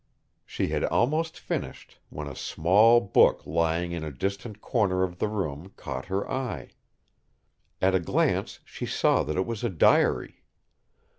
She 0.47 0.69
had 0.69 0.83
almost 0.85 1.37
finished 1.39 1.99
when 2.09 2.25
a 2.27 2.35
small 2.35 2.99
book 2.99 3.45
lying 3.45 3.91
in 3.91 4.03
a 4.03 4.09
distant 4.11 4.59
corner 4.59 5.03
of 5.03 5.19
the 5.19 5.27
room 5.27 5.73
caught 5.75 6.05
her 6.05 6.27
eye. 6.27 6.69
At 7.79 7.93
a 7.93 7.99
glance 7.99 8.61
she 8.65 8.87
saw 8.87 9.21
that 9.21 9.37
it 9.37 9.45
was 9.45 9.63
a 9.63 9.69
diary. 9.69 10.41